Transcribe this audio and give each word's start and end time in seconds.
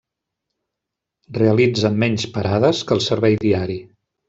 Realitza 1.35 1.93
menys 2.05 2.27
parades 2.39 2.83
que 2.87 2.99
el 2.99 3.05
servei 3.11 3.39
diari. 3.47 3.79